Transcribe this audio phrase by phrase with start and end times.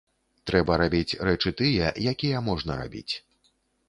[0.51, 3.13] Трэба рабіць рэчы тыя, якія можна рабіць.